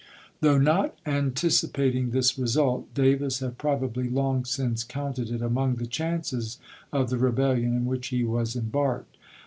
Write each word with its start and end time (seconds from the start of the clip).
Though 0.39 0.57
not 0.57 0.95
anticipating 1.05 2.09
this 2.09 2.35
result, 2.35 2.91
Davis 2.95 3.37
had 3.37 3.59
probably 3.59 4.09
long 4.09 4.45
since 4.45 4.83
counted 4.83 5.29
it 5.29 5.43
among 5.43 5.75
the 5.75 5.85
chances 5.85 6.57
of 6.91 7.11
the 7.11 7.19
rebellion 7.19 7.75
in 7.75 7.85
which 7.85 8.07
he 8.07 8.23
was 8.23 8.55
embarked. 8.55 9.15